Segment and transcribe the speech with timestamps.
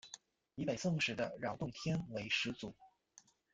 [0.55, 2.73] 以北宋时的饶洞天为始祖。